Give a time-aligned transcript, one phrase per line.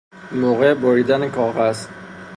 [0.31, 1.87] موقع بریدن کاغذ